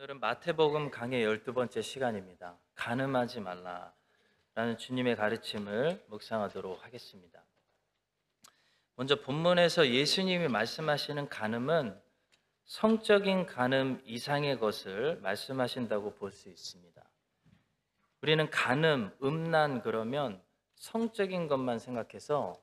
[0.00, 2.56] 오늘은 마태복음 강의 12번째 시간입니다.
[2.74, 7.44] 가늠하지 말라라는 주님의 가르침을 묵상하도록 하겠습니다.
[8.94, 12.00] 먼저 본문에서 예수님이 말씀하시는 가늠은
[12.64, 17.04] 성적인 가늠 이상의 것을 말씀하신다고 볼 수 있습니다.
[18.22, 20.42] 우리는 가늠, 음란 그러면
[20.76, 22.58] 성적인 것만 생각해서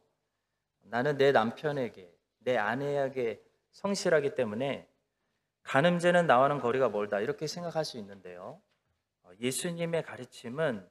[0.81, 3.43] 나는 내 남편에게, 내 아내에게
[3.73, 4.89] 성실하기 때문에
[5.67, 8.61] 간음죄는 나와는 거리가 멀다 이렇게 생각할 수 있는데요.
[9.23, 10.87] 어, 예수님의 가르침은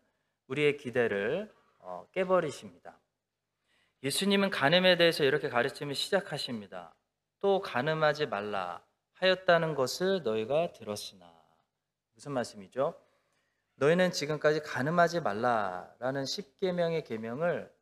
[0.49, 3.01] 우리의 기대를 어, 깨버리십니다.
[4.03, 6.95] 예수님은 간음에 대해서 이렇게 가르침을 시작하십니다.
[7.41, 8.85] 또 간음하지 말라
[9.15, 11.35] 하였다는 것을 너희가 들었으나
[12.13, 13.01] 무슨 말씀이죠?
[13.77, 17.75] 너희는 지금까지 간음하지 말라라는 십계명의 계명을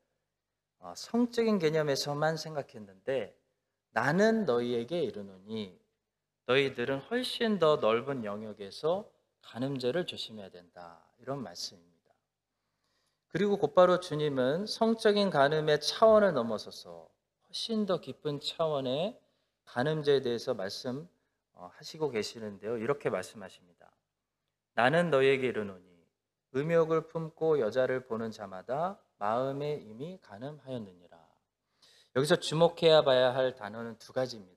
[0.79, 3.37] 어, 성적인 개념에서만 생각했는데
[3.91, 5.84] 나는 너희에게 이르노니
[6.47, 9.10] 너희들은 훨씬 더 넓은 영역에서
[9.43, 11.01] 간음죄를 조심해야 된다.
[11.18, 11.95] 이런 말씀입니다.
[13.29, 17.09] 그리고 곧바로 주님은 성적인 간음의 차원을 넘어서서
[17.49, 19.18] 훨씬 더 깊은 차원의
[19.65, 22.79] 간음죄에 대해서 말씀하시고 계시는데요.
[22.79, 23.90] 이렇게 말씀하십니다.
[24.74, 25.85] 나는 너희에게 이르노니
[26.55, 31.18] 음욕을 품고 여자를 보는 자마다 마음에 이미 간음하였느니라.
[32.16, 34.54] 여기서 주목해야 봐야 할 단어는 두 가지입니다.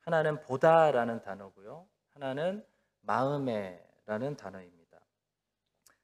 [0.00, 1.86] 하나는 보다라는 단어고요.
[2.14, 2.64] 하나는
[3.02, 5.00] 마음에라는 단어입니다.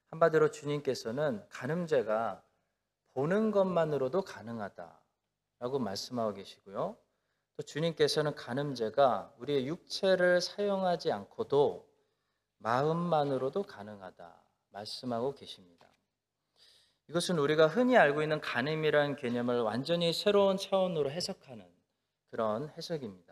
[0.09, 2.43] 한마디로 주님께서는 간음죄가
[3.13, 6.97] 보는 것만으로도 가능하다라고 말씀하고 계시고요.
[7.55, 11.87] 또 주님께서는 간음죄가 우리의 육체를 사용하지 않고도
[12.59, 15.87] 마음만으로도 가능하다 말씀하고 계십니다.
[17.09, 21.65] 이것은 우리가 흔히 알고 있는 간음이라는 개념을 완전히 새로운 차원으로 해석하는
[22.29, 23.26] 그런 해석입니다.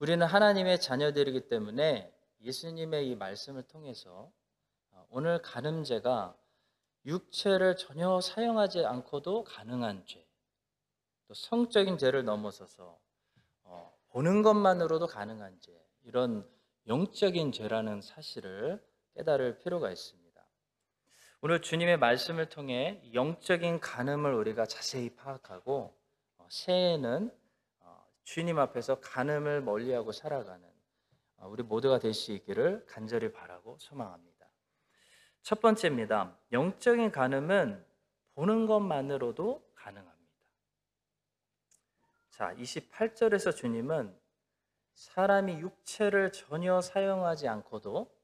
[0.00, 4.32] 우리는 하나님의 자녀들이기 때문에 예수님의 이 말씀을 통해서
[4.92, 6.34] 어, 오늘 간음죄가
[7.04, 10.26] 육체를 전혀 사용하지 않고도 가능한 죄,
[11.28, 12.98] 또 성적인 죄를 넘어서서
[13.64, 16.48] 어, 보는 것만으로도 가능한 죄, 이런
[16.86, 18.82] 영적인 죄라는 사실을
[19.16, 20.42] 깨달을 필요가 있습니다.
[21.42, 25.94] 오늘 주님의 말씀을 통해 영적인 간음을 우리가 자세히 파악하고
[26.38, 27.38] 어, 새해에는
[28.30, 30.64] 주님 앞에서 간음을 멀리하고 살아가는
[31.38, 34.46] 어, 우리 모두가 될 수 있기를 간절히 바라고 소망합니다.
[35.42, 36.38] 첫 번째입니다.
[36.52, 37.84] 영적인 간음은
[38.36, 40.32] 보는 것만으로도 가능합니다.
[42.30, 44.16] 자, 28절에서 주님은
[44.94, 48.14] 사람이 육체를 전혀 사용하지 않고도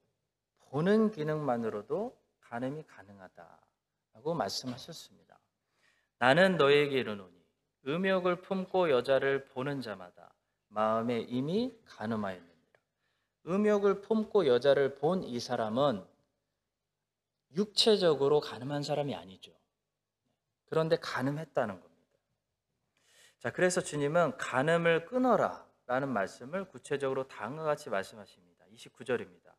[0.70, 5.36] 보는 기능만으로도 간음이 가능하다라고 말씀하셨습니다.
[6.18, 7.35] 나는 너에게 이르노니
[7.86, 10.34] 음욕을 품고 여자를 보는 자마다
[10.68, 12.56] 마음에 이미 간음하였느니라.
[13.46, 16.04] 음욕을 품고 여자를 본 이 사람은
[17.54, 19.52] 육체적으로 간음한 사람이 아니죠.
[20.66, 22.18] 그런데 간음했다는 겁니다.
[23.38, 28.64] 자, 그래서 주님은 간음을 끊어라 라는 말씀을 구체적으로 다음과 같이 말씀하십니다.
[28.74, 29.52] 29절입니다.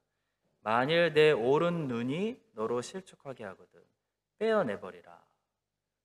[0.61, 3.81] 만일 내 오른 눈이 너로 실족하게 하거든
[4.38, 5.25] 빼어내버리라.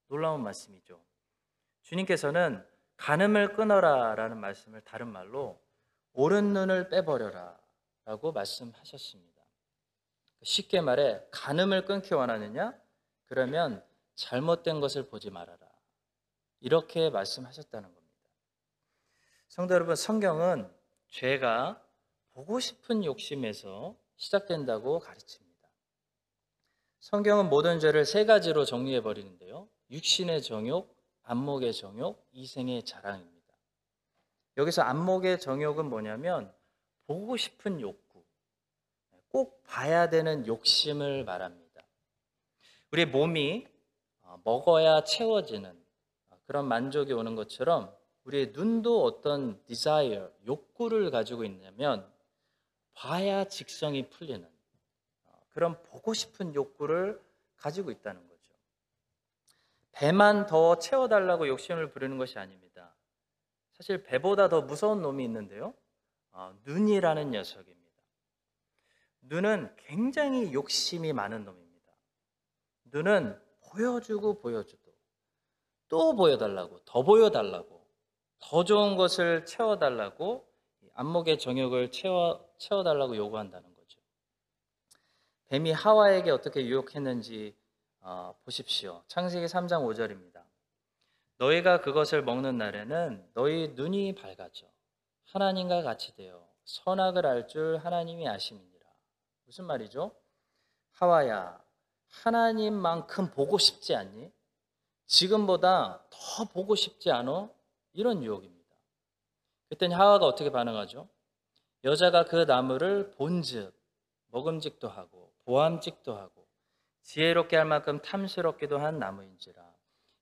[0.07, 1.03] 놀라운 말씀이죠.
[1.83, 2.65] 주님께서는
[2.97, 5.61] 간음을 끊어라라는 말씀을 다른 말로
[6.13, 9.33] 오른 눈을 빼버려라라고 말씀하셨습니다.
[10.43, 12.73] 쉽게 말해 간음을 끊기 원하느냐?
[13.25, 13.83] 그러면
[14.15, 15.59] 잘못된 것을 보지 말아라.
[16.59, 18.03] 이렇게 말씀하셨다는 겁니다.
[19.47, 20.71] 성도 여러분, 성경은
[21.09, 21.81] 죄가
[22.33, 25.67] 보고 싶은 욕심에서 시작된다고 가르칩니다.
[26.99, 29.67] 성경은 모든 죄를 세 가지로 정리해 버리는데요.
[29.91, 33.33] 육신의 정욕, 안목의 정욕, 이생의 자랑입니다.
[34.57, 36.53] 여기서 안목의 정욕은 뭐냐면
[37.07, 38.23] 보고 싶은 욕구,
[39.29, 41.81] 꼭 봐야 되는 욕심을 말합니다.
[42.91, 43.67] 우리 몸이
[44.21, 45.81] 어, 먹어야 채워지는
[46.45, 52.07] 그런 만족이 오는 것처럼 우리의 눈도 어떤 desire, 욕구를 가지고 있냐면
[52.93, 54.47] 봐야 직성이 풀리는
[55.25, 57.19] 어, 그런 보고 싶은 욕구를
[57.55, 58.32] 가지고 있다는 거예요.
[59.93, 62.95] 배만 더 채워달라고 욕심을 부리는 것이 아닙니다.
[63.73, 65.73] 사실 배보다 더 무서운 놈이 있는데요.
[66.31, 67.83] 어, 눈이라는 녀석입니다.
[69.21, 71.91] 눈은 굉장히 욕심이 많은 놈입니다.
[72.85, 73.39] 눈은
[73.71, 74.93] 보여주고 보여주고
[75.87, 77.87] 또 보여달라고 더 보여달라고
[78.39, 80.47] 더 좋은 것을 채워달라고
[80.95, 83.99] 안목의 정욕을 채워, 채워달라고 요구한다는 거죠.
[85.47, 87.62] 뱀이 하와에게 어떻게 유혹했는지 어,
[88.43, 89.03] 보십시오.
[89.07, 90.43] 창세기 3장 5절입니다.
[91.37, 94.67] 너희가 그것을 먹는 날에는 너희 눈이 밝아져
[95.25, 98.85] 하나님과 같이 되어 선악을 알 줄 하나님이 아심이니라.
[99.45, 100.15] 무슨 말이죠?
[100.91, 101.61] 하와야,
[102.09, 104.31] 하나님만큼 보고 싶지 않니?
[105.05, 107.49] 지금보다 더 보고 싶지 않어?
[107.93, 108.75] 이런 유혹입니다.
[109.69, 111.07] 그때는 하와가 어떻게 반응하죠?
[111.83, 113.73] 여자가 그 나무를 본즉
[114.27, 116.42] 먹음직도 하고 보암직도 하고
[117.03, 119.63] 지혜롭게 할 만큼 탐스럽기도 한 나무인지라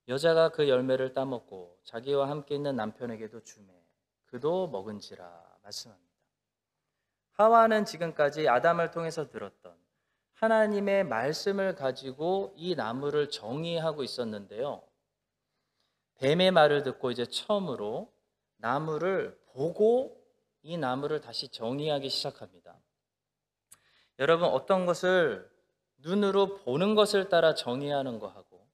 [0.07, 3.73] 여자가 그 열매를 따먹고 자기와 함께 있는 남편에게도 주매
[4.25, 6.11] 그도 먹은지라 말씀합니다.
[7.33, 9.75] 하와는 지금까지 아담을 통해서 들었던
[10.33, 14.83] 하나님의 말씀을 가지고 이 나무를 정의하고 있었는데요.
[16.15, 18.11] 뱀의 말을 듣고 이제 처음으로
[18.57, 20.19] 나무를 보고
[20.63, 22.79] 이 나무를 다시 정의하기 시작합니다.
[24.19, 25.50] 여러분 어떤 것을
[26.01, 28.67] 눈으로 보는 것을 따라 정의하는 거하고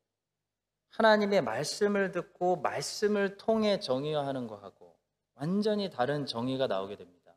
[0.89, 4.97] 하나님의 말씀을 듣고 말씀을 통해 정의하는 거하고
[5.35, 7.35] 완전히 다른 정의가 나오게 됩니다.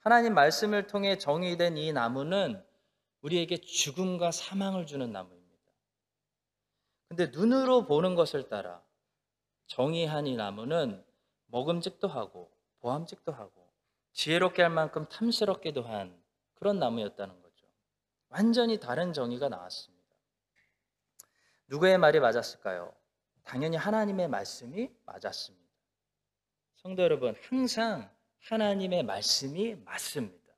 [0.00, 2.64] 하나님 말씀을 통해 정의된 이 나무는
[3.22, 5.48] 우리에게 죽음과 사망을 주는 나무입니다.
[7.08, 8.82] 근데 눈으로 보는 것을 따라
[9.66, 11.04] 정의한 이 나무는
[11.46, 12.50] 먹음직도 하고
[12.80, 13.68] 보암직도 하고
[14.12, 16.16] 지혜롭게 할 만큼 탐스럽기도 한
[16.54, 17.47] 그런 나무였다는 거죠.
[18.28, 19.98] 완전히 다른 정의가 나왔습니다.
[21.68, 22.94] 누구의 말이 맞았을까요?
[23.44, 25.68] 당연히 하나님의 말씀이 맞았습니다.
[26.76, 28.10] 성도 여러분, 항상
[28.40, 30.54] 하나님의 말씀이 맞습니다.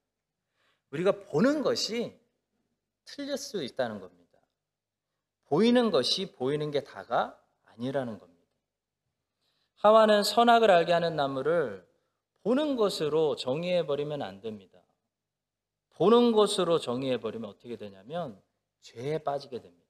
[0.90, 2.18] 우리가 보는 것이
[3.04, 4.38] 틀릴 수 있다는 겁니다.
[5.46, 8.40] 보이는 것이 보이는 게 다가 아니라는 겁니다.
[9.76, 11.88] 하와는 선악을 알게 하는 나무를
[12.42, 14.78] 보는 것으로 정의해 버리면 안 됩니다.
[16.00, 18.40] 보는 것으로 정의해 버리면 어떻게 되냐면
[18.80, 19.86] 죄에 빠지게 됩니다.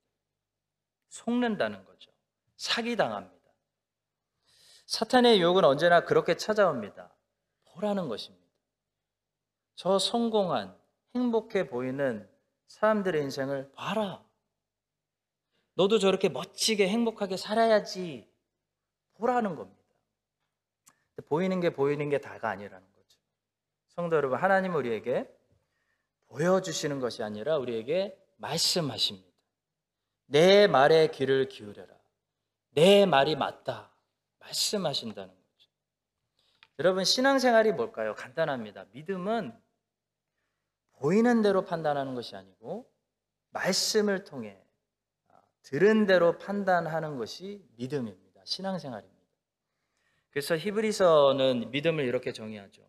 [1.08, 2.10] 속는다는 거죠.
[2.56, 3.48] 사기 당합니다.
[4.86, 7.14] 사탄의 유혹은 언제나 그렇게 찾아옵니다.
[7.66, 8.44] 보라는 것입니다.
[9.76, 10.76] 저 성공한
[11.14, 12.28] 행복해 보이는
[12.66, 14.24] 사람들의 인생을 봐라.
[15.74, 18.28] 너도 저렇게 멋지게 행복하게 살아야지.
[19.14, 19.80] 보라는 겁니다.
[21.26, 23.18] 보이는 게 보이는 게 다가 아니라는 거죠.
[23.90, 25.39] 성도 여러분, 하나님 우리에게
[26.30, 29.28] 보여주시는 것이 아니라 우리에게 말씀하십니다.
[30.26, 31.94] 내 말에 귀를 기울여라.
[32.70, 33.90] 내 말이 맞다.
[34.38, 35.70] 말씀하신다는 거죠.
[36.78, 38.14] 여러분, 신앙생활이 뭘까요?
[38.14, 38.86] 간단합니다.
[38.92, 39.52] 믿음은
[40.92, 42.90] 보이는 대로 판단하는 것이 아니고
[43.50, 44.56] 말씀을 통해
[45.62, 48.40] 들은 대로 판단하는 것이 믿음입니다.
[48.44, 49.20] 신앙생활입니다.
[50.30, 52.82] 그래서 히브리서는 믿음을 이렇게 정의하죠.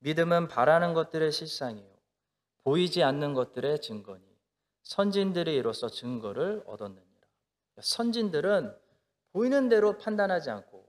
[0.00, 1.91] 믿음은 바라는 것들의 실상이요.
[2.64, 4.24] 보이지 않는 것들의 증거니
[4.82, 7.10] 선진들이 이로써 증거를 얻었느니라.
[7.80, 8.76] 선진들은
[9.32, 10.88] 보이는 대로 판단하지 않고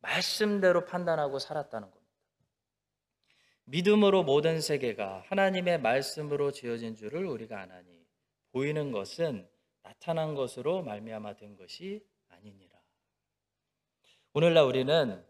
[0.00, 2.04] 말씀대로 판단하고 살았다는 겁니다.
[3.64, 8.04] 믿음으로 모든 세계가 하나님의 말씀으로 지어진 줄을 우리가 아나니
[8.52, 9.48] 보이는 것은
[9.82, 12.78] 나타난 것으로 말미암아 된 것이 아니니라.
[14.34, 15.24] 오늘날 우리는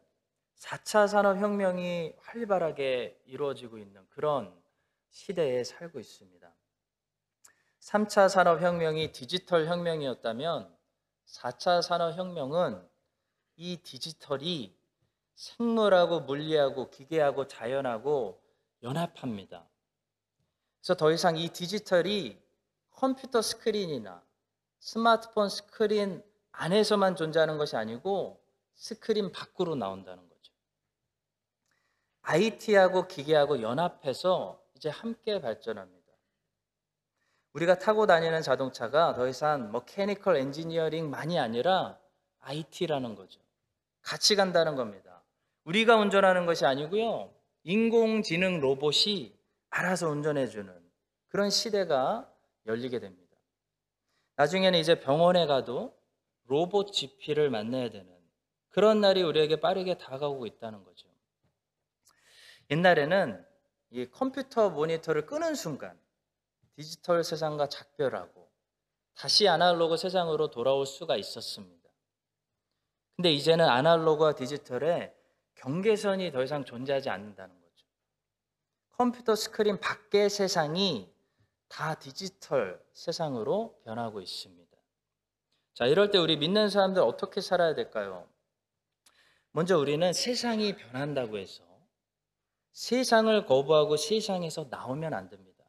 [0.57, 4.53] 4차 산업혁명이 활발하게 이루어지고 있는 그런
[5.15, 6.53] 시대에 살고 있습니다.
[7.79, 10.77] 3차 산업혁명이 디지털 혁명이었다면
[11.27, 12.87] 4차 산업혁명은
[13.57, 14.77] 이 디지털이
[15.37, 18.43] 생물하고 물리하고 기계하고 자연하고
[18.83, 19.65] 연합합니다.
[20.81, 22.43] 그래서 더 이상 이 디지털이
[22.91, 24.23] 컴퓨터 스크린이나
[24.81, 28.43] 스마트폰 스크린 안에서만 존재하는 것이 아니고
[28.75, 30.53] 스크린 밖으로 나온다는 거죠.
[32.23, 36.05] IT하고 기계하고 연합해서 이제 함께 발전합니다.
[37.53, 41.99] 우리가 타고 다니는 자동차가 더 이상 mechanical engineering만이 아니라
[42.41, 43.41] IT라는 거죠.
[44.03, 45.23] 같이 간다는 겁니다.
[45.65, 47.33] 우리가 운전하는 것이 아니고요.
[47.63, 49.35] 인공지능 로봇이
[49.71, 50.73] 알아서 운전해주는
[51.29, 52.31] 그런 시대가
[52.67, 53.25] 열리게 됩니다.
[54.37, 55.97] 나중에는 이제 병원에 가도
[56.47, 58.13] 로봇 GP를 만나야 되는
[58.69, 61.09] 그런 날이 우리에게 빠르게 다가오고 있다는 거죠.
[62.71, 63.45] 옛날에는
[63.95, 65.97] 이 컴퓨터 모니터를 끄는 순간
[66.75, 68.51] 디지털 세상과 작별하고
[69.15, 71.89] 다시 아날로그 세상으로 돌아올 수가 있었습니다.
[73.15, 75.15] 근데 이제는 아날로그와 디지털의
[75.55, 77.87] 경계선이 더 이상 존재하지 않는다는 거죠.
[78.91, 81.09] 컴퓨터 스크린 밖의 세상이
[81.69, 84.77] 다 디지털 세상으로 변하고 있습니다.
[85.75, 88.29] 자, 이럴 때 우리 믿는 사람들 어떻게 살아야 될까요?
[89.53, 91.74] 먼저 우리는 세상이 변한다고 해서
[92.75, 95.65] 세상을 거부하고 세상에서 나오면 안 됩니다.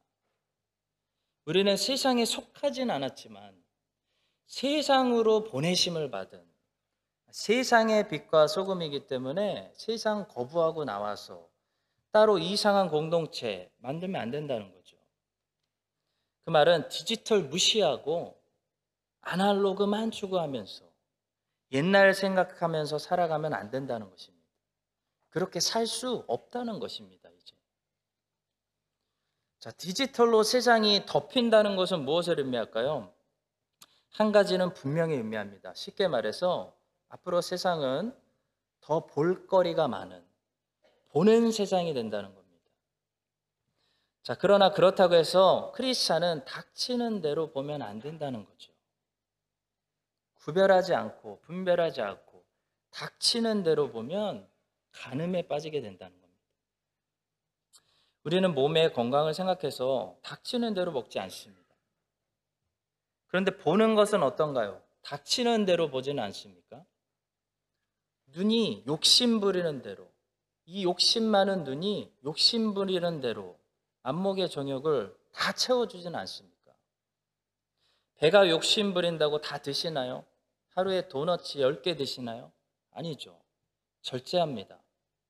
[1.46, 3.64] 우리는 세상에 속하진 않았지만
[4.48, 6.44] 세상으로 보내심을 받은
[7.30, 11.48] 세상의 빛과 소금이기 때문에 세상 거부하고 나와서
[12.12, 14.98] 따로 이상한 공동체 만들면 안 된다는 거죠.
[16.44, 18.42] 그 말은 디지털 무시하고
[19.22, 20.86] 아날로그만 추구하면서
[21.74, 24.35] 옛날 생각하면서 살아가면 안 된다는 것입니다.
[25.36, 27.54] 그렇게 살 수 없다는 것입니다, 이제.
[29.60, 33.14] 자, 디지털로 세상이 덮인다는 것은 무엇을 의미할까요?
[34.12, 35.74] 한 가지는 분명히 의미합니다.
[35.74, 36.74] 쉽게 말해서
[37.10, 38.18] 앞으로 세상은
[38.80, 40.26] 더 볼거리가 많은
[41.10, 42.72] 보는 세상이 된다는 겁니다.
[44.24, 48.72] 자, 그러나 그렇다고 해서 크리스찬은 닥치는 대로 보면 안 된다는 거죠.
[50.36, 52.46] 구별하지 않고 분별하지 않고
[52.92, 54.55] 닥치는 대로 보면
[54.96, 56.26] 간음에 빠지게 된다는 겁니다.
[58.24, 61.64] 우리는 몸의 건강을 생각해서 닥치는 대로 먹지 않습니다.
[63.28, 64.82] 그런데 보는 것은 어떤가요?
[65.04, 66.84] 닥치는 대로 보지는 않습니까?
[68.28, 70.10] 눈이 욕심 부리는 대로,
[70.66, 73.60] 이 욕심 많은 눈이 욕심 부리는 대로
[74.02, 76.74] 안목의 정욕을 다 채워주지는 않습니까?
[78.16, 80.26] 배가 욕심 부린다고 다 드시나요?
[80.70, 82.52] 하루에 도너츠 10개 드시나요?
[82.92, 83.40] 아니죠.
[84.02, 84.80] 절제합니다.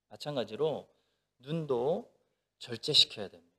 [0.10, 0.88] 마찬가지로
[1.40, 2.12] 눈도
[2.60, 3.56] 절제시켜야 됩니다.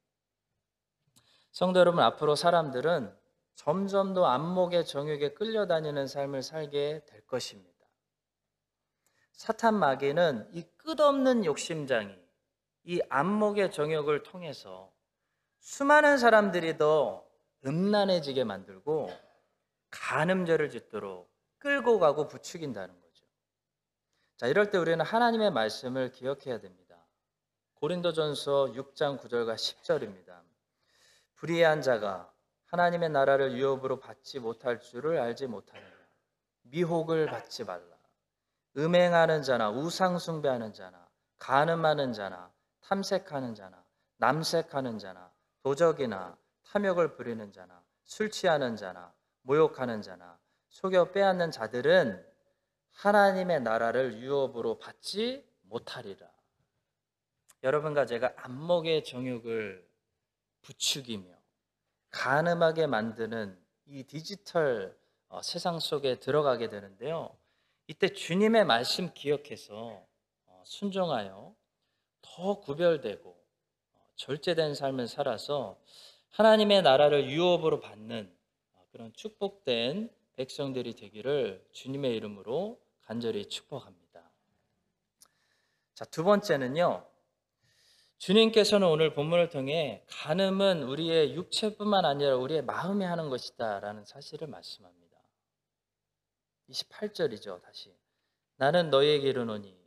[1.52, 3.16] 성도 여러분, 앞으로 사람들은
[3.54, 7.76] 점점 더 안목의 정욕에 끌려다니는 삶을 살게 될 것입니다.
[9.32, 12.14] 사탄 마귀는 이 끝없는 욕심장이
[12.84, 14.92] 이 안목의 정욕을 통해서
[15.60, 17.26] 수많은 사람들이 더
[17.64, 19.10] 음란해지게 만들고
[19.90, 23.05] 간음죄를 짓도록 끌고 가고 부추긴다는 거죠.
[24.37, 26.97] 자, 이럴 때 우리는 하나님의 말씀을 기억해야 됩니다.
[27.76, 30.43] 고린도전서 6장 9절과 10절입니다.
[31.37, 32.31] 불의한 자가
[32.66, 35.87] 하나님의 나라를 유업으로 받지 못할 줄을 알지 못하느냐.
[36.64, 37.97] 미혹을 받지 말라.
[38.76, 42.52] 음행하는 자나 우상 숭배하는 자나 간음하는 자나
[42.83, 43.83] 탐색하는 자나
[44.19, 50.38] 남색하는 자나 도적이나 탐욕을 부리는 자나 술 취하는 자나 모욕하는 자나
[50.69, 52.25] 속여 빼앗는 자들은
[52.96, 56.26] 하나님의 나라를 유업으로 받지 못하리라.
[57.62, 59.86] 여러분과 제가 안목의 정욕을
[60.62, 61.28] 부추기며
[62.10, 64.96] 가늠하게 만드는 이 디지털
[65.28, 67.36] 어, 세상 속에 들어가게 되는데요.
[67.86, 70.02] 이때 주님의 말씀 기억해서
[70.46, 71.54] 어, 순종하여
[72.22, 75.78] 더 구별되고 어, 절제된 삶을 살아서
[76.30, 78.34] 하나님의 나라를 유업으로 받는
[78.90, 84.30] 그런 축복된 백성들이 되기를 주님의 이름으로 간절히 축복합니다.
[85.94, 87.08] 자, 두 번째는요.
[88.18, 95.16] 주님께서는 오늘 본문을 통해 간음은 우리의 육체뿐만 아니라 우리의 마음이 하는 것이다라는 사실을 말씀합니다.
[96.68, 97.96] 28절이죠, 다시.
[98.56, 99.78] 나는 너희에게 이르노니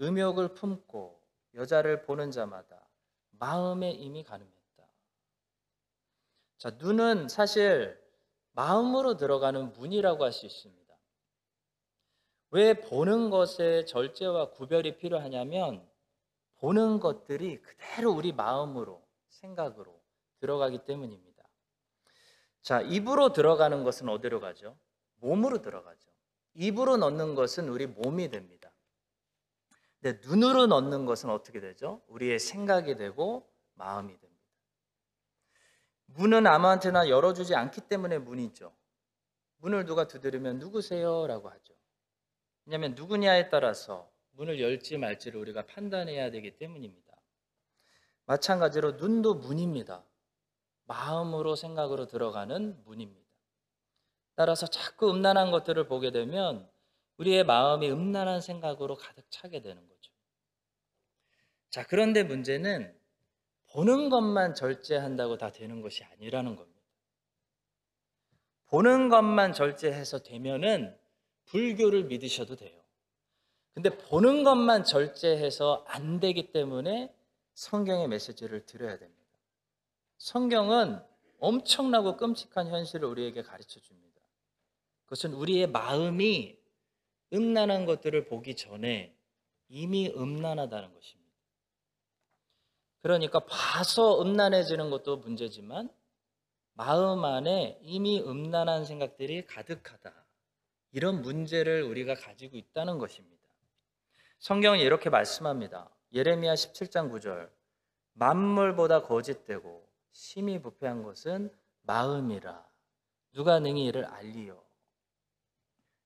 [0.00, 1.20] 음욕을 품고
[1.54, 2.88] 여자를 보는 자마다
[3.32, 4.86] 마음에 이미 간음했다.
[6.56, 8.00] 자, 눈은 사실
[8.52, 10.81] 마음으로 들어가는 문이라고 할 수 있습니다.
[12.52, 15.88] 왜 보는 것에 절제와 구별이 필요하냐면
[16.56, 19.98] 보는 것들이 그대로 우리 마음으로 생각으로
[20.38, 21.42] 들어가기 때문입니다.
[22.60, 24.78] 자, 입으로 들어가는 것은 어디로 가죠?
[25.16, 26.10] 몸으로 들어가죠.
[26.52, 28.70] 입으로 넣는 것은 우리 몸이 됩니다.
[30.00, 32.02] 근데 눈으로 넣는 것은 어떻게 되죠?
[32.08, 34.42] 우리의 생각이 되고 마음이 됩니다.
[36.04, 38.76] 문은 아무한테나 열어주지 않기 때문에 문이죠.
[39.56, 41.26] 문을 누가 두드리면 누구세요?
[41.26, 41.71] 라고 하죠.
[42.64, 47.12] 왜냐하면 누구냐에 따라서 문을 열지 말지를 우리가 판단해야 되기 때문입니다.
[48.26, 50.04] 마찬가지로 눈도 문입니다.
[50.84, 53.22] 마음으로 생각으로 들어가는 문입니다.
[54.34, 56.68] 따라서 자꾸 음란한 것들을 보게 되면
[57.18, 60.12] 우리의 마음이 음란한 생각으로 가득 차게 되는 거죠.
[61.70, 62.98] 자, 그런데 문제는
[63.72, 66.80] 보는 것만 절제한다고 다 되는 것이 아니라는 겁니다.
[68.66, 70.98] 보는 것만 절제해서 되면은
[71.52, 72.80] 불교를 믿으셔도 돼요.
[73.74, 77.14] 근데 보는 것만 절제해서 안 되기 때문에
[77.54, 79.22] 성경의 메시지를 드려야 됩니다.
[80.18, 81.00] 성경은
[81.40, 84.20] 엄청나고 끔찍한 현실을 우리에게 가르쳐 줍니다.
[85.04, 86.56] 그것은 우리의 마음이
[87.32, 89.14] 음란한 것들을 보기 전에
[89.68, 91.32] 이미 음란하다는 것입니다.
[93.02, 95.90] 그러니까 봐서 음란해지는 것도 문제지만
[96.74, 100.21] 마음 안에 이미 음란한 생각들이 가득하다.
[100.92, 103.42] 이런 문제를 우리가 가지고 있다는 것입니다.
[104.38, 105.88] 성경은 이렇게 말씀합니다.
[106.12, 107.50] 예레미야 17장 9절.
[108.14, 111.50] 만물보다 거짓되고 심히 부패한 것은
[111.82, 112.66] 마음이라.
[113.32, 114.62] 누가 능히 이를 알리요.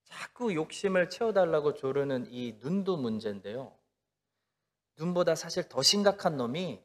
[0.05, 3.77] 자꾸 욕심을 채워달라고 조르는 이 눈도 문제인데요.
[4.99, 6.81] 눈보다 사실 더 심각한 놈이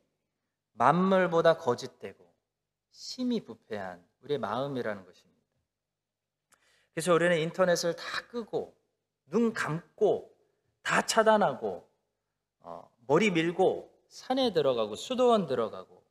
[0.74, 2.34] 만물보다 거짓되고
[2.90, 5.31] 심히 부패한 우리의 마음이라는 것입니다.
[6.94, 8.76] 그래서 우리는 인터넷을 다 끄고
[9.26, 10.30] 눈 감고
[10.82, 11.88] 다 차단하고
[12.60, 16.04] 어, 머리 밀고 산에 들어가고 수도원 들어가고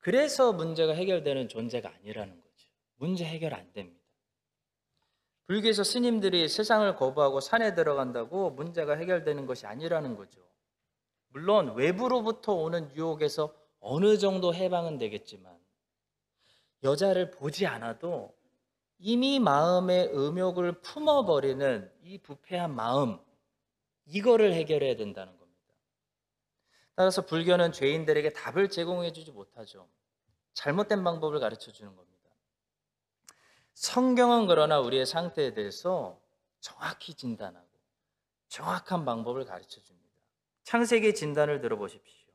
[0.00, 2.68] 그래서 문제가 해결되는 존재가 아니라는 거죠.
[2.96, 4.00] 문제 해결 안 됩니다.
[5.46, 10.40] 불교에서 스님들이 세상을 거부하고 산에 들어간다고 문제가 해결되는 것이 아니라는 거죠.
[11.28, 15.58] 물론 외부로부터 오는 유혹에서 어느 정도 해방은 되겠지만
[16.82, 18.34] 여자를 보지 않아도
[19.02, 23.18] 이미 마음의 음욕을 품어버리는 이 부패한 마음
[24.04, 25.50] 이거를 해결해야 된다는 겁니다.
[26.94, 29.88] 따라서 불교는 죄인들에게 답을 제공해 주지 못하죠.
[30.52, 32.10] 잘못된 방법을 가르쳐 주는 겁니다.
[33.72, 36.20] 성경은 그러나 우리의 상태에 대해서
[36.60, 37.66] 정확히 진단하고
[38.48, 40.10] 정확한 방법을 가르쳐 줍니다.
[40.64, 42.28] 창세기 진단을 들어보십시오.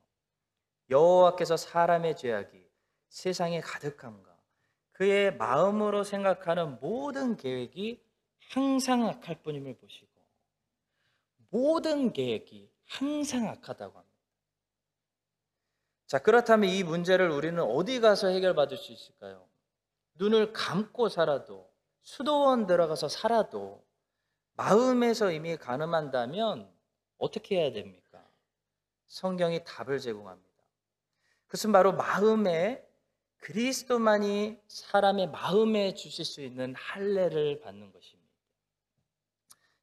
[0.90, 2.68] 여호와께서 사람의 죄악이
[3.10, 4.25] 세상에 가득함과
[4.96, 8.02] 그의 마음으로 생각하는 모든 계획이
[8.50, 10.08] 항상 악할 뿐임을 보시고
[11.50, 14.16] 모든 계획이 항상 악하다고 합니다.
[16.08, 19.46] 자, 그렇다면 이 문제를 우리는 어디 가서 해결받을 수 있을까요?
[20.14, 21.70] 눈을 감고 살아도
[22.02, 23.84] 수도원 들어가서 살아도
[24.56, 26.72] 마음에서 이미 가늠한다면
[27.18, 28.24] 어떻게 해야 됩니까?
[29.08, 30.64] 성경이 답을 제공합니다.
[31.48, 32.85] 그것은 바로 마음에
[33.40, 38.32] 그리스도만이 사람의 마음에 주실 수 있는 할례를 받는 것입니다.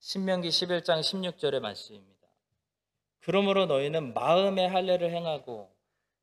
[0.00, 2.28] 신명기 11장 16절의 말씀입니다.
[3.21, 5.73] 그러므로 너희는 마음의 할례를 행하고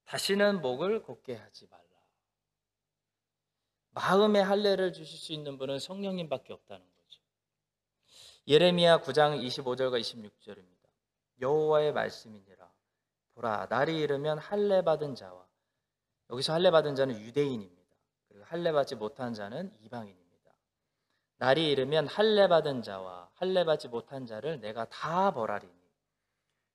[0.04, 1.84] 다시는 목을 곱게 하지 말라.
[3.92, 7.22] 마음의 할례를 주실 수 있는 분은 성령님밖에 없다는 거죠.
[8.48, 10.80] 예레미야 9장 25절과 26절입니다.
[11.42, 12.70] 여호와의 말씀이니라
[13.34, 15.48] 보라 날이 이르면 할례 받은 자와
[16.30, 17.96] 여기서 할례 받은 자는 유대인입니다.
[18.28, 20.30] 그리고 할례 받지 못한 자는 이방인입니다.
[21.38, 25.74] 날이 이르면 할례 받은 자와 할례 받지 못한 자를 내가 다 벌하리니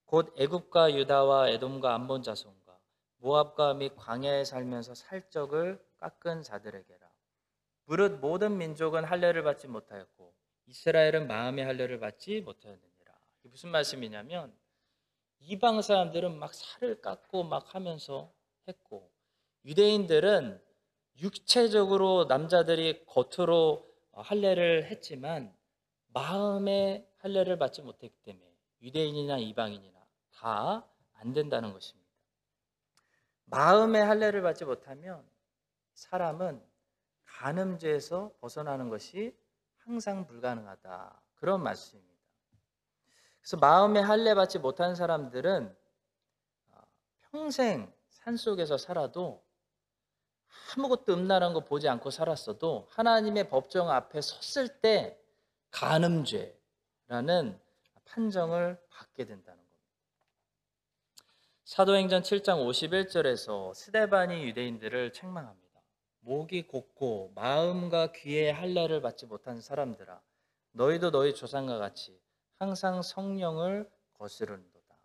[0.07, 2.79] 곧 애굽과 유다와 에돔과 암몬 자손과
[3.19, 7.09] 모압과 및 광야에 살면서 살적을 깎은 자들에게라.
[7.87, 10.35] 무릇 모든 민족은 할례를 받지 못하였고
[10.67, 13.15] 이스라엘은 마음의 할례를 받지 못하였느니라.
[13.41, 14.55] 이게 무슨 말씀이냐면
[15.41, 18.33] 이방 사람들은 막 살을 깎고 막 하면서
[18.67, 19.11] 했고
[19.65, 20.61] 유대인들은
[21.21, 25.55] 육체적으로 남자들이 겉으로 할례를 했지만
[26.09, 28.47] 마음의 할례를 받지 못했기 때문에
[28.83, 29.99] 유대인이나 이방인이나
[30.33, 32.11] 다 안 된다는 것입니다.
[33.47, 35.27] 마음의 할례를 받지 못하면
[35.95, 36.63] 사람은
[37.25, 39.37] 간음죄에서 벗어나는 것이
[39.79, 41.21] 항상 불가능하다.
[41.37, 42.15] 그런 말씀입니다.
[43.41, 45.75] 그래서 마음의 할례 받지 못한 사람들은
[47.31, 49.44] 평생 산 속에서 살아도
[50.77, 55.19] 아무것도 음란한 거 보지 않고 살았어도 하나님의 법정 앞에 섰을 때
[55.71, 57.61] 간음죄라는
[58.05, 59.75] 판정을 받게 된다는 겁니다.
[61.65, 65.81] 사도행전 7장 51절에서 스데반이 유대인들을 책망합니다.
[66.21, 70.21] 목이 곱고 마음과 귀의 할례를 받지 못한 사람들아
[70.73, 72.19] 너희도 너희 조상과 같이
[72.59, 74.97] 항상 성령을 거스르는도다.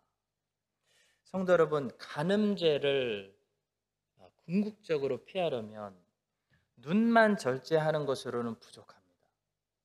[1.24, 3.39] 성도 여러분, 간음죄를
[4.50, 5.96] 궁극적으로 피하려면
[6.74, 9.28] 눈만 절제하는 것으로는 부족합니다.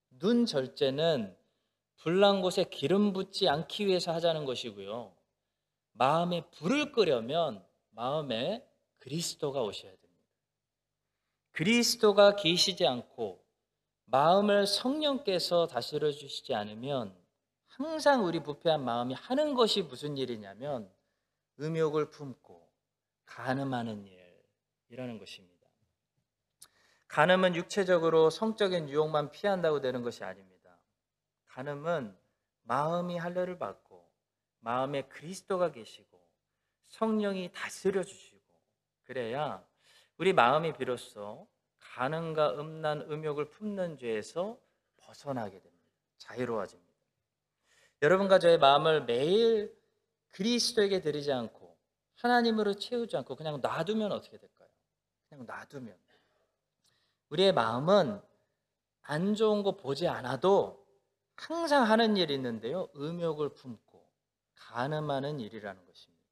[0.09, 1.37] 눈 절제는
[1.97, 5.15] 불난 곳에 기름 붓지 않기 위해서 하자는 것이고요.
[5.91, 10.23] 마음에 불을 끄려면 마음에 그리스도가 오셔야 됩니다.
[11.51, 13.45] 그리스도가 계시지 않고
[14.05, 17.15] 마음을 성령께서 다스려 주시지 않으면
[17.67, 20.91] 항상 우리 부패한 마음이 하는 것이 무슨 일이냐면
[21.59, 22.67] 음욕을 품고
[23.25, 24.24] 간음하는 일
[24.95, 25.67] 이라는 것입니다.
[27.09, 30.77] 간음은 육체적으로 성적인 유혹만 피한다고 되는 것이 아닙니다.
[31.47, 32.17] 간음은
[32.63, 34.09] 마음이 할례를 받고
[34.59, 36.19] 마음에 그리스도가 계시고
[36.87, 38.41] 성령이 다스려 주시고
[39.03, 39.63] 그래야
[40.17, 41.47] 우리 마음이 비로소
[41.79, 44.57] 가능과 음란 음욕을 품는 죄에서
[44.97, 45.85] 벗어나게 됩니다.
[46.17, 46.93] 자유로워집니다.
[48.01, 49.75] 여러분과 저의 마음을 매일
[50.29, 51.77] 그리스도에게 드리지 않고
[52.15, 54.54] 하나님으로 채우지 않고 그냥 놔두면 어떻게 될까요?
[55.35, 55.95] 그냥 놔두면
[57.29, 58.21] 우리의 마음은
[59.01, 60.85] 안 좋은 거 보지 않아도
[61.35, 62.87] 항상 하는 일이 있는데요.
[62.95, 64.09] 음욕을 품고
[64.55, 66.23] 가늠하는 일이라는 것입니다.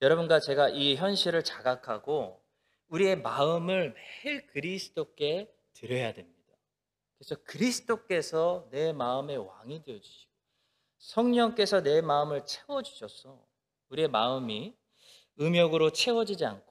[0.00, 2.42] 여러분과 제가 이 현실을 자각하고
[2.88, 6.40] 우리의 마음을 매일 그리스도께 드려야 됩니다.
[7.18, 10.30] 그래서 그리스도께서 내 마음의 왕이 되어 주시고
[10.98, 13.46] 성령께서 내 마음을 채워 주셔서
[13.90, 14.74] 우리의 마음이
[15.38, 16.69] 음욕으로 채워지지 않고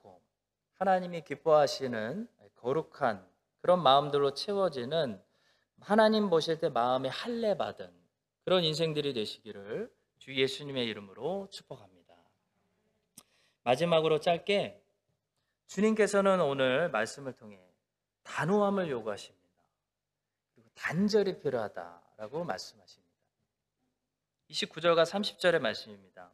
[0.80, 3.28] 하나님이 기뻐하시는 거룩한
[3.62, 5.22] 그런 마음들로 채워지는
[5.82, 7.92] 하나님 보실 때 마음에 할례 받은
[8.46, 12.16] 그런 인생들이 되시기를 주 예수님의 이름으로 축복합니다.
[13.64, 14.82] 마지막으로 짧게
[15.68, 17.60] 주님께서는 오늘 말씀을 통해
[18.24, 19.38] 단호함을 요구하십니다.
[20.56, 23.16] 그리고 단절이 필요하다라고 말씀하십니다.
[24.50, 26.32] 29절과 30절의 말씀입니다.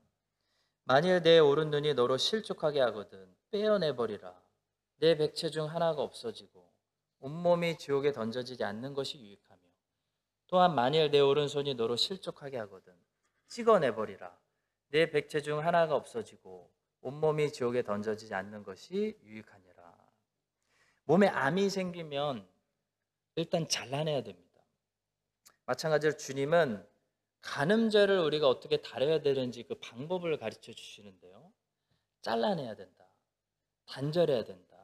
[0.83, 4.41] 만일 내 오른 눈이 너로 실족하게 하거든 빼어내버리라.
[4.97, 6.71] 내 백체 중 하나가 없어지고
[7.19, 9.61] 온몸이 지옥에 던져지지 않는 것이 유익하며
[10.47, 12.93] 또한 만일 내 오른손이 너로 실족하게 하거든
[13.47, 14.37] 찍어내버리라.
[14.89, 19.95] 내 백체 중 하나가 없어지고 온몸이 지옥에 던져지지 않는 것이 유익하니라.
[21.05, 22.47] 몸에 암이 생기면
[23.35, 24.63] 일단 잘라내야 됩니다.
[25.65, 26.85] 마찬가지로 주님은
[27.41, 31.51] 간음죄를 우리가 어떻게 다뤄야 되는지 그 방법을 가르쳐 주시는데요.
[32.21, 32.94] 잘라내야 된다.
[33.87, 34.75] 단절해야 된다.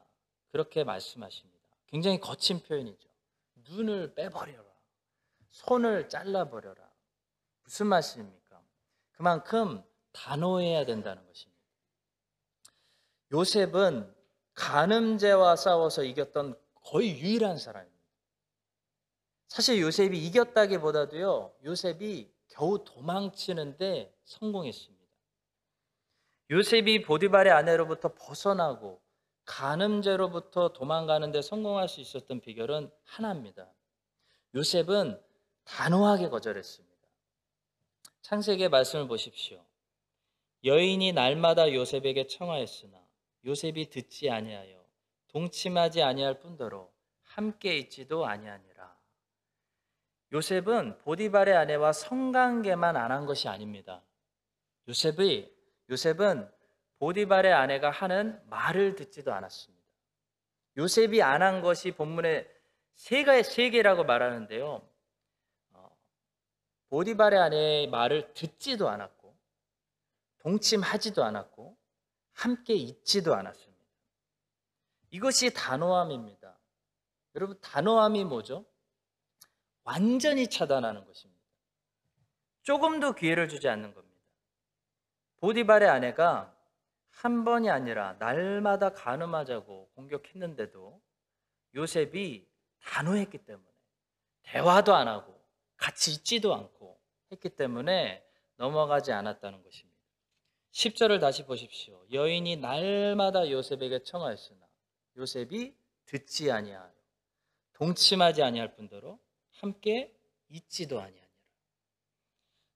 [0.51, 1.59] 그렇게 말씀하십니다.
[1.87, 3.09] 굉장히 거친 표현이죠.
[3.69, 4.71] 눈을 빼버려라.
[5.51, 6.89] 손을 잘라버려라.
[7.63, 8.61] 무슨 말씀입니까?
[9.11, 11.61] 그만큼 단호해야 된다는 것입니다.
[13.31, 14.13] 요셉은
[14.53, 18.01] 간음죄와 싸워서 이겼던 거의 유일한 사람입니다.
[19.47, 25.00] 사실 요셉이 이겼다기보다도요, 요셉이 겨우 도망치는데 성공했습니다.
[26.51, 29.01] 요셉이 보디발의 아내로부터 벗어나고
[29.45, 33.71] 간음죄로부터 도망가는데 성공할 수 있었던 비결은 하나입니다.
[34.53, 35.19] 요셉은
[35.63, 36.91] 단호하게 거절했습니다.
[38.21, 39.63] 창세기의 말씀을 보십시오.
[40.65, 43.01] 여인이 날마다 요셉에게 청하였으나
[43.45, 44.85] 요셉이 듣지 아니하여
[45.29, 46.91] 동침하지 아니할 뿐더러
[47.23, 48.95] 함께 있지도 아니하니라.
[50.33, 54.03] 요셉은 보디발의 아내와 성관계만 안 한 것이 아닙니다.
[54.87, 56.49] 요셉이 요셉은
[56.99, 59.81] 보디발의 아내가 하는 말을 듣지도 않았습니다.
[60.77, 62.47] 요셉이 안 한 것이 본문에
[62.95, 64.87] 세 가지 세 개라고 말하는데요.
[65.71, 65.97] 어,
[66.89, 69.35] 보디발의 아내의 말을 듣지도 않았고
[70.39, 71.77] 동침하지도 않았고
[72.33, 73.71] 함께 있지도 않았습니다.
[75.11, 76.57] 이것이 단호함입니다.
[77.35, 78.65] 여러분 단호함이 뭐죠?
[79.83, 81.41] 완전히 차단하는 것입니다.
[82.63, 84.10] 조금도 기회를 주지 않는 겁니다.
[85.41, 86.55] 보디발의 아내가
[87.09, 91.01] 한 번이 아니라 날마다 가늠하자고 공격했는데도
[91.75, 92.47] 요셉이
[92.83, 93.67] 단호했기 때문에
[94.43, 95.39] 대화도 안 하고
[95.77, 96.99] 같이 있지도 않고
[97.31, 98.23] 했기 때문에
[98.55, 99.99] 넘어가지 않았다는 것입니다.
[100.71, 102.05] 10절을 다시 보십시오.
[102.11, 104.59] 여인이 날마다 요셉에게 청하였으나
[105.17, 105.75] 요셉이
[106.05, 106.91] 듣지 아니하여
[107.73, 109.17] 동침하지 아니할 뿐더러
[109.53, 110.15] 함께
[110.49, 111.27] 있지도 아니하니라.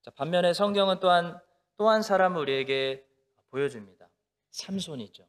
[0.02, 1.40] 자, 반면에 성경은 또한
[1.78, 3.06] 또 한 사람을 우리에게
[3.50, 4.10] 보여줍니다.
[4.52, 5.28] 삼손이죠.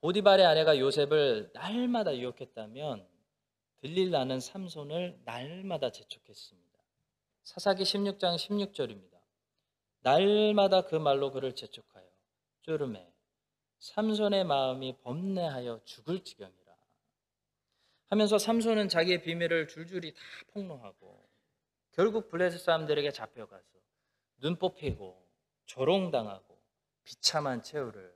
[0.00, 3.06] 보디발의 아내가 요셉을 날마다 유혹했다면
[3.80, 6.78] 들릴라는 삼손을 날마다 재촉했습니다.
[7.42, 9.16] 사사기 16장 16절입니다.
[10.00, 12.06] 날마다 그 말로 그를 재촉하여
[12.62, 13.12] 쪼름해
[13.80, 16.74] 삼손의 마음이 범내하여 죽을 지경이라.
[18.06, 20.20] 하면서 삼손은 자기의 비밀을 줄줄이 다
[20.52, 21.28] 폭로하고
[21.92, 23.76] 결국 블레셋 사람들에게 잡혀가서
[24.38, 25.26] 눈 뽑히고
[25.66, 26.58] 조롱당하고
[27.04, 28.14] 비참한 최후를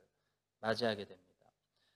[0.59, 1.31] 맞이하게 됩니다.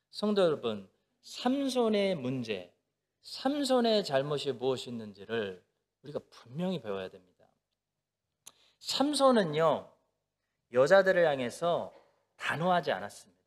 [0.10, 0.90] 성도 여러분,
[1.22, 2.74] 삼손의 문제,
[3.22, 5.64] 삼손의 잘못이 무엇이었는지를
[6.04, 7.46] 우리가 분명히 배워야 됩니다.
[8.80, 9.92] 삼손은요,
[10.74, 11.94] 여자들을 향해서
[12.38, 13.42] 단호하지 않았습니다.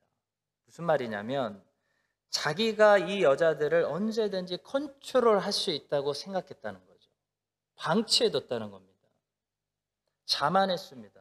[0.64, 1.64] 무슨 말이냐면,
[2.30, 7.10] 자기가 이 여자들을 언제든지 컨트롤 할 수 있다고 생각했다는 거죠.
[7.76, 8.87] 방치해뒀다는 겁니다.
[10.28, 11.20] 자만했습니다.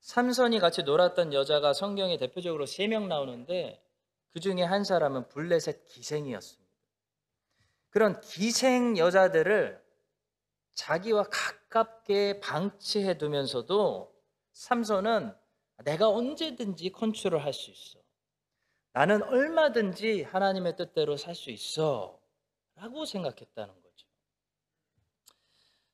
[0.00, 3.82] 삼선이 같이 놀았던 여자가 성경에 대표적으로 세 명 나오는데
[4.32, 6.64] 그 중에 한 사람은 블레셋 기생이었습니다.
[7.90, 9.82] 그런 기생 여자들을
[10.74, 14.12] 자기와 가깝게 방치해 두면서도
[14.52, 15.32] 삼손은
[15.84, 18.00] 내가 언제든지 컨트롤 할수 있어.
[18.92, 22.20] 나는 얼마든지 하나님의 뜻대로 살 수 있어.
[22.74, 24.06] 라고 생각했다는 거죠.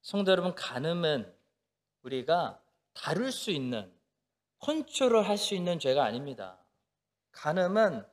[0.00, 1.39] 성도 여러분, 간음은
[2.02, 3.92] 우리가 다룰 수 있는,
[4.58, 6.58] 컨트롤 할 수 있는 죄가 아닙니다.
[7.32, 8.04] 간음은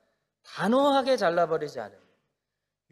[0.42, 2.06] 단호하게 잘라버리지 않으면,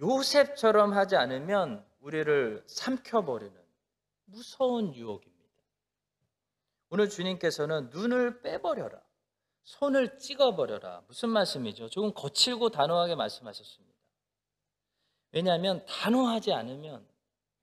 [0.01, 3.57] 요셉처럼 하지 않으면 우리를 삼켜버리는
[4.27, 5.37] 무서운 유혹입니다.
[6.91, 9.01] 오늘 주님께서는 눈을 빼버려라.
[9.65, 11.03] 손을 찍어버려라.
[11.09, 11.89] 무슨 말씀이죠?
[11.89, 13.97] 조금 거칠고 단호하게 말씀하셨습니다.
[15.33, 17.07] 왜냐하면 단호하지 않으면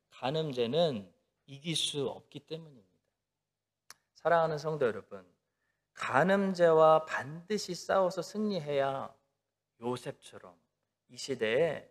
[0.10, 1.13] 간음죄는
[1.46, 2.92] 이길 수 없기 때문입니다.
[4.23, 5.25] 사랑하는 성도 여러분,
[5.95, 9.13] 간음죄와 반드시 싸워서 승리해야
[9.81, 10.55] 요셉처럼
[11.09, 11.89] 이 시대에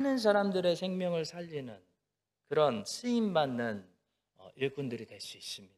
[0.00, 1.78] 많은 사람들의 생명을 살리는
[2.48, 3.86] 그런 쓰임 받는
[4.36, 5.76] 어, 일꾼들이 될 수 있습니다.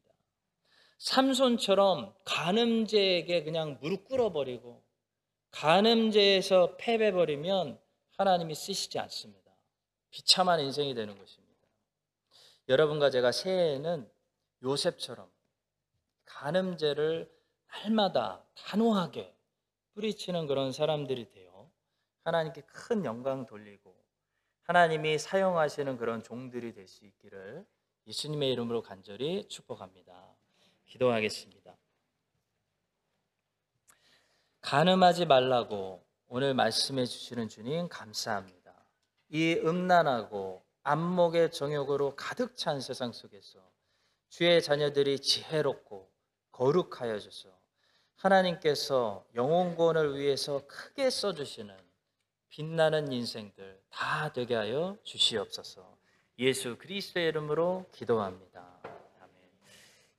[0.97, 4.81] 삼손처럼 간음죄에게 그냥 무릎 꿇어버리고
[5.51, 7.77] 간음죄에서 패배버리면
[8.17, 9.51] 하나님이 쓰시지 않습니다.
[10.09, 11.67] 비참한 인생이 되는 것입니다.
[12.69, 14.09] 여러분과 제가 새해에는
[14.63, 15.29] 요셉처럼
[16.29, 17.29] 간음죄를
[17.67, 19.35] 날마다 단호하게
[19.93, 21.69] 뿌리치는 그런 사람들이 되어
[22.23, 23.95] 하나님께 큰 영광 돌리고
[24.63, 27.65] 하나님이 사용하시는 그런 종들이 될 수 있기를
[28.07, 30.35] 예수님의 이름으로 간절히 축복합니다.
[30.85, 31.75] 기도하겠습니다.
[34.61, 38.73] 가늠하지 말라고 오늘 말씀해 주시는 주님 감사합니다.
[39.29, 43.59] 이 음란하고 안목의 정욕으로 가득 찬 세상 속에서
[44.29, 46.09] 주의 자녀들이 지혜롭고
[46.59, 47.49] 거룩하여져서
[48.17, 51.73] 하나님께서 영혼 구원을 위해서 크게 써주시는
[52.49, 55.97] 빛나는 인생들 다 되게 하여 주시옵소서.
[56.37, 58.65] 예수 그리스도의 이름으로 기도합니다.
[58.83, 59.31] 아멘.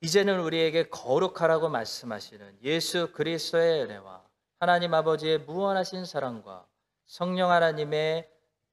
[0.01, 4.25] 이제는 우리에게 거룩하라고 말씀하시는 예수 그리스도의 은혜와
[4.59, 6.65] 하나님 아버지의 무한하신 사랑과
[7.05, 8.27] 성령 하나님의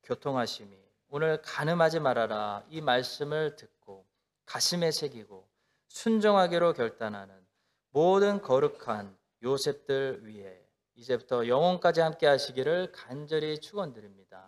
[0.05, 0.75] 교통하심이
[1.11, 4.07] 오늘 가늠하지 말아라 이 말씀을 듣고
[4.47, 5.47] 가슴에 새기고
[5.89, 7.48] 순종하기로 결단하는
[7.91, 10.61] 모든 거룩한 요셉들 위해
[10.95, 14.48] 이제부터 영혼까지 함께 하시기를 간절히 축원드립니다.